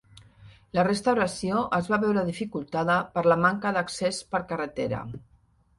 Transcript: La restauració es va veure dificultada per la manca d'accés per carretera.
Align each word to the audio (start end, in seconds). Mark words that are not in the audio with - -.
La 0.77 0.85
restauració 0.87 1.61
es 1.79 1.91
va 1.95 2.01
veure 2.05 2.25
dificultada 2.31 2.97
per 3.19 3.27
la 3.31 3.41
manca 3.47 3.77
d'accés 3.79 4.25
per 4.35 4.45
carretera. 4.53 5.09